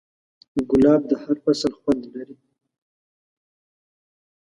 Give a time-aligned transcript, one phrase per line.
[0.69, 2.35] ګلاب د هر فصل خوند لري.